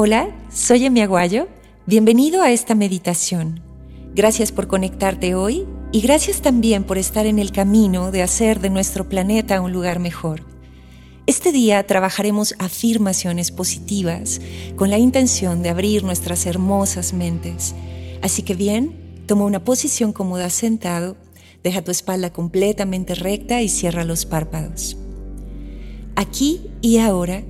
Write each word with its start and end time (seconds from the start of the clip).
Hola, 0.00 0.30
soy 0.48 0.84
Emi 0.84 1.00
Aguayo. 1.00 1.48
Bienvenido 1.84 2.40
a 2.42 2.52
esta 2.52 2.76
meditación. 2.76 3.60
Gracias 4.14 4.52
por 4.52 4.68
conectarte 4.68 5.34
hoy 5.34 5.66
y 5.90 6.02
gracias 6.02 6.40
también 6.40 6.84
por 6.84 6.98
estar 6.98 7.26
en 7.26 7.40
el 7.40 7.50
camino 7.50 8.12
de 8.12 8.22
hacer 8.22 8.60
de 8.60 8.70
nuestro 8.70 9.08
planeta 9.08 9.60
un 9.60 9.72
lugar 9.72 9.98
mejor. 9.98 10.44
Este 11.26 11.50
día 11.50 11.84
trabajaremos 11.84 12.54
afirmaciones 12.60 13.50
positivas 13.50 14.40
con 14.76 14.88
la 14.88 14.98
intención 14.98 15.64
de 15.64 15.70
abrir 15.70 16.04
nuestras 16.04 16.46
hermosas 16.46 17.12
mentes. 17.12 17.74
Así 18.22 18.42
que 18.42 18.54
bien, 18.54 19.24
toma 19.26 19.46
una 19.46 19.64
posición 19.64 20.12
cómoda 20.12 20.48
sentado, 20.48 21.16
deja 21.64 21.82
tu 21.82 21.90
espalda 21.90 22.32
completamente 22.32 23.16
recta 23.16 23.62
y 23.62 23.68
cierra 23.68 24.04
los 24.04 24.26
párpados. 24.26 24.96
Aquí 26.14 26.70
y 26.82 26.98
ahora 26.98 27.42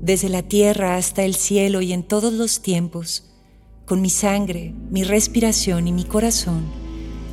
desde 0.00 0.28
la 0.28 0.42
tierra 0.42 0.96
hasta 0.96 1.24
el 1.24 1.34
cielo 1.34 1.80
y 1.82 1.92
en 1.92 2.02
todos 2.02 2.32
los 2.32 2.60
tiempos, 2.60 3.24
con 3.84 4.00
mi 4.00 4.10
sangre, 4.10 4.74
mi 4.90 5.04
respiración 5.04 5.88
y 5.88 5.92
mi 5.92 6.04
corazón, 6.04 6.64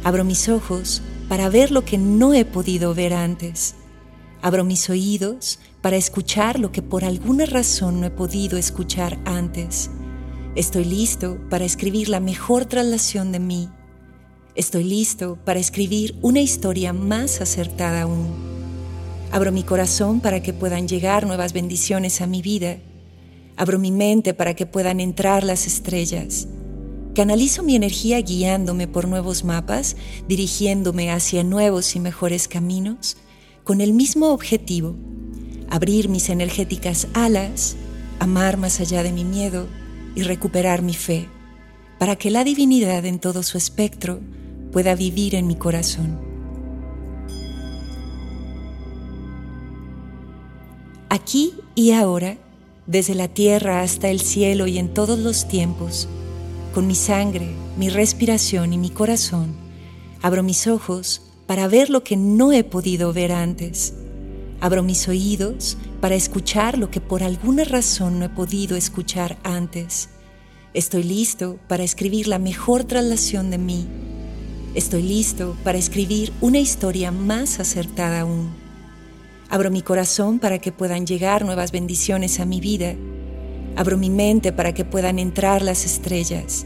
abro 0.03 0.23
mis 0.23 0.49
ojos 0.49 1.01
para 1.27 1.49
ver 1.49 1.71
lo 1.71 1.83
que 1.83 1.97
no 1.97 2.33
he 2.33 2.45
podido 2.45 2.93
ver 2.93 3.13
antes. 3.13 3.75
Abro 4.41 4.63
mis 4.63 4.89
oídos 4.89 5.59
para 5.81 5.95
escuchar 5.95 6.59
lo 6.59 6.71
que 6.71 6.81
por 6.81 7.05
alguna 7.05 7.45
razón 7.45 8.01
no 8.01 8.07
he 8.07 8.11
podido 8.11 8.57
escuchar 8.57 9.19
antes. 9.25 9.89
Estoy 10.55 10.85
listo 10.85 11.39
para 11.49 11.65
escribir 11.65 12.09
la 12.09 12.19
mejor 12.19 12.65
traslación 12.65 13.31
de 13.31 13.39
mí. 13.39 13.69
Estoy 14.53 14.83
listo 14.83 15.39
para 15.43 15.59
escribir 15.59 16.19
una 16.21 16.41
historia 16.41 16.93
más 16.93 17.41
acertada 17.41 18.03
aún. 18.03 18.52
Abro 19.33 19.51
mi 19.51 19.63
corazón 19.63 20.19
para 20.19 20.43
que 20.43 20.53
puedan 20.53 20.87
llegar 20.87 21.25
nuevas 21.25 21.53
bendiciones 21.53 22.21
a 22.21 22.27
mi 22.27 22.43
vida. 22.43 22.77
Abro 23.57 23.79
mi 23.79 23.91
mente 23.91 24.35
para 24.35 24.53
que 24.53 24.67
puedan 24.67 24.99
entrar 24.99 25.43
las 25.43 25.65
estrellas. 25.65 26.47
Canalizo 27.15 27.63
mi 27.63 27.75
energía 27.75 28.21
guiándome 28.21 28.87
por 28.87 29.07
nuevos 29.07 29.43
mapas, 29.43 29.95
dirigiéndome 30.27 31.11
hacia 31.11 31.43
nuevos 31.43 31.95
y 31.95 31.99
mejores 31.99 32.47
caminos, 32.47 33.17
con 33.63 33.81
el 33.81 33.93
mismo 33.93 34.29
objetivo, 34.33 34.95
abrir 35.67 36.09
mis 36.09 36.29
energéticas 36.29 37.07
alas, 37.15 37.75
amar 38.19 38.57
más 38.57 38.79
allá 38.81 39.01
de 39.01 39.11
mi 39.11 39.25
miedo 39.25 39.65
y 40.13 40.21
recuperar 40.21 40.83
mi 40.83 40.93
fe, 40.93 41.27
para 41.97 42.17
que 42.17 42.29
la 42.29 42.43
divinidad 42.43 43.03
en 43.03 43.17
todo 43.17 43.41
su 43.41 43.57
espectro 43.57 44.19
pueda 44.71 44.93
vivir 44.93 45.33
en 45.33 45.47
mi 45.47 45.55
corazón. 45.55 46.32
Aquí 51.13 51.53
y 51.75 51.91
ahora, 51.91 52.37
desde 52.87 53.13
la 53.13 53.27
tierra 53.27 53.81
hasta 53.81 54.09
el 54.09 54.19
cielo 54.19 54.65
y 54.65 54.79
en 54.79 54.95
todos 54.95 55.19
los 55.19 55.47
tiempos, 55.47 56.07
con 56.73 56.87
mi 56.87 56.95
sangre, 56.95 57.53
mi 57.77 57.89
respiración 57.89 58.73
y 58.73 58.79
mi 58.79 58.89
corazón, 58.89 59.55
abro 60.23 60.41
mis 60.41 60.65
ojos 60.65 61.21
para 61.45 61.67
ver 61.67 61.91
lo 61.91 62.03
que 62.03 62.17
no 62.17 62.51
he 62.51 62.63
podido 62.63 63.13
ver 63.13 63.31
antes. 63.31 63.93
Abro 64.59 64.81
mis 64.81 65.07
oídos 65.07 65.77
para 66.01 66.15
escuchar 66.15 66.79
lo 66.79 66.89
que 66.89 66.99
por 66.99 67.21
alguna 67.21 67.63
razón 67.63 68.17
no 68.17 68.25
he 68.25 68.29
podido 68.29 68.75
escuchar 68.75 69.37
antes. 69.43 70.09
Estoy 70.73 71.03
listo 71.03 71.59
para 71.67 71.83
escribir 71.83 72.27
la 72.27 72.39
mejor 72.39 72.85
traslación 72.85 73.51
de 73.51 73.59
mí. 73.59 73.85
Estoy 74.73 75.03
listo 75.03 75.55
para 75.63 75.77
escribir 75.77 76.33
una 76.41 76.57
historia 76.57 77.11
más 77.11 77.59
acertada 77.59 78.21
aún. 78.21 78.62
Abro 79.53 79.69
mi 79.69 79.83
corazón 79.83 80.39
para 80.39 80.57
que 80.57 80.71
puedan 80.71 81.05
llegar 81.05 81.45
nuevas 81.45 81.71
bendiciones 81.71 82.39
a 82.39 82.45
mi 82.47 82.59
vida. 82.59 82.95
Abro 83.75 83.99
mi 83.99 84.09
mente 84.09 84.51
para 84.51 84.73
que 84.73 84.83
puedan 84.83 85.19
entrar 85.19 85.61
las 85.61 85.85
estrellas. 85.85 86.65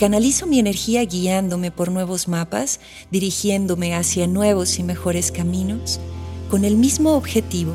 Canalizo 0.00 0.48
mi 0.48 0.58
energía 0.58 1.04
guiándome 1.04 1.70
por 1.70 1.92
nuevos 1.92 2.26
mapas, 2.26 2.80
dirigiéndome 3.12 3.94
hacia 3.94 4.26
nuevos 4.26 4.80
y 4.80 4.82
mejores 4.82 5.30
caminos, 5.30 6.00
con 6.50 6.64
el 6.64 6.76
mismo 6.76 7.12
objetivo, 7.14 7.74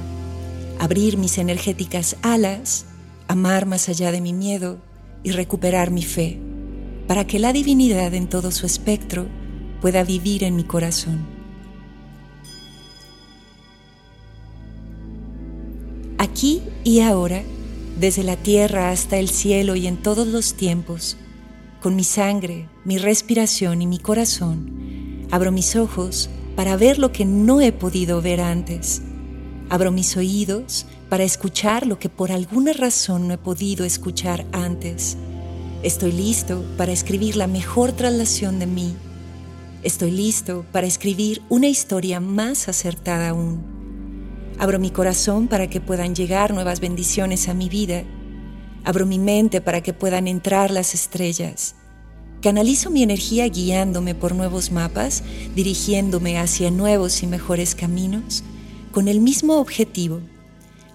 abrir 0.77 1.15
mis 1.15 1.37
energéticas 1.37 2.17
alas, 2.21 2.83
amar 3.29 3.65
más 3.65 3.87
allá 3.87 4.11
de 4.11 4.19
mi 4.19 4.33
miedo 4.33 4.77
y 5.23 5.31
recuperar 5.31 5.89
mi 5.89 6.03
fe, 6.03 6.37
para 7.07 7.25
que 7.25 7.39
la 7.39 7.53
divinidad 7.53 8.13
en 8.13 8.27
todo 8.27 8.51
su 8.51 8.65
espectro 8.65 9.25
pueda 9.79 10.03
vivir 10.03 10.43
en 10.43 10.57
mi 10.57 10.65
corazón. 10.65 11.42
Aquí 16.33 16.63
y 16.83 17.01
ahora, 17.01 17.43
desde 17.99 18.23
la 18.23 18.35
tierra 18.35 18.89
hasta 18.89 19.19
el 19.19 19.29
cielo 19.29 19.75
y 19.75 19.85
en 19.85 19.97
todos 19.97 20.25
los 20.25 20.55
tiempos, 20.55 21.15
con 21.79 21.95
mi 21.95 22.03
sangre, 22.03 22.67
mi 22.85 22.97
respiración 22.97 23.83
y 23.83 23.87
mi 23.87 23.99
corazón, 23.99 25.27
abro 25.29 25.51
mis 25.51 25.75
ojos 25.75 26.31
para 26.55 26.75
ver 26.75 26.97
lo 26.97 27.11
que 27.11 27.23
no 27.23 27.61
he 27.61 27.71
podido 27.71 28.19
ver 28.19 28.41
antes. 28.41 29.03
Abro 29.69 29.91
mis 29.91 30.17
oídos 30.17 30.87
para 31.07 31.23
escuchar 31.23 31.85
lo 31.85 31.99
que 31.99 32.09
por 32.09 32.31
alguna 32.31 32.73
razón 32.73 33.27
no 33.27 33.35
he 33.35 33.37
podido 33.37 33.85
escuchar 33.85 34.47
antes. 34.51 35.17
Estoy 35.83 36.13
listo 36.13 36.65
para 36.77 36.91
escribir 36.91 37.35
la 37.35 37.45
mejor 37.45 37.91
traslación 37.91 38.57
de 38.57 38.65
mí. 38.65 38.95
Estoy 39.83 40.09
listo 40.09 40.65
para 40.71 40.87
escribir 40.87 41.43
una 41.49 41.67
historia 41.67 42.19
más 42.19 42.69
acertada 42.69 43.29
aún. 43.29 43.72
Abro 44.59 44.79
mi 44.79 44.91
corazón 44.91 45.47
para 45.47 45.67
que 45.67 45.81
puedan 45.81 46.15
llegar 46.15 46.53
nuevas 46.53 46.79
bendiciones 46.79 47.49
a 47.49 47.53
mi 47.53 47.69
vida. 47.69 48.03
Abro 48.83 49.05
mi 49.05 49.19
mente 49.19 49.61
para 49.61 49.81
que 49.81 49.93
puedan 49.93 50.27
entrar 50.27 50.71
las 50.71 50.93
estrellas. 50.93 51.75
Canalizo 52.41 52.89
mi 52.89 53.03
energía 53.03 53.47
guiándome 53.47 54.15
por 54.15 54.35
nuevos 54.35 54.71
mapas, 54.71 55.23
dirigiéndome 55.55 56.37
hacia 56.37 56.71
nuevos 56.71 57.23
y 57.23 57.27
mejores 57.27 57.73
caminos, 57.73 58.43
con 58.91 59.07
el 59.07 59.21
mismo 59.21 59.59
objetivo, 59.59 60.19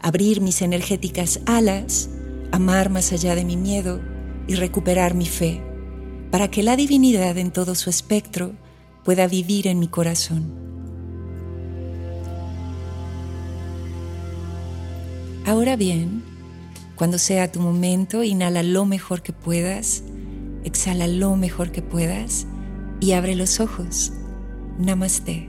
abrir 0.03 0.41
mis 0.41 0.61
energéticas 0.61 1.41
alas, 1.47 2.11
amar 2.53 2.91
más 2.91 3.13
allá 3.13 3.35
de 3.35 3.45
mi 3.45 3.57
miedo 3.57 4.01
y 4.47 4.55
recuperar 4.55 5.15
mi 5.15 5.27
fe, 5.27 5.63
para 6.31 6.49
que 6.51 6.63
la 6.63 6.77
divinidad 6.77 7.39
en 7.39 7.51
todo 7.51 7.75
su 7.75 7.89
espectro 7.89 8.53
pueda 9.03 9.27
vivir 9.27 9.67
en 9.67 9.79
mi 9.79 9.89
corazón. 9.89 10.68
Ahora 15.49 15.77
bien, 15.77 16.23
cuando 16.95 17.17
sea 17.17 17.51
tu 17.51 17.59
momento, 17.59 18.23
inhala 18.23 18.63
lo 18.63 18.85
mejor 18.85 19.23
que 19.23 19.33
puedas, 19.33 20.03
exhala 20.63 21.09
lo 21.09 21.37
mejor 21.37 21.73
que 21.73 21.81
puedas 21.81 22.47
y 23.01 23.13
abre 23.13 23.35
los 23.35 23.59
ojos. 23.59 24.13
Namaste. 24.79 25.49